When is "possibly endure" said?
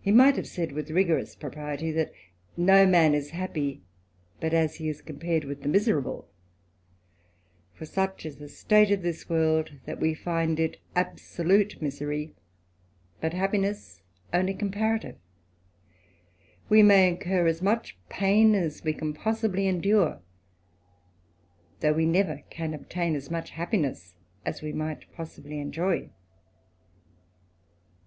19.12-20.22